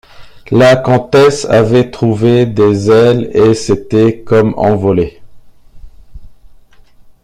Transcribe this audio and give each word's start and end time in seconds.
La 0.49 0.77
comtesse 0.77 1.45
avait 1.45 1.91
trouvé 1.91 2.47
des 2.47 2.89
ailes 2.89 3.29
et 3.35 3.53
s’était 3.53 4.21
comme 4.25 4.55
envolée. 4.57 5.21